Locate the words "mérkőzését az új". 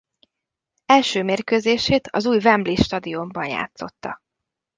1.23-2.37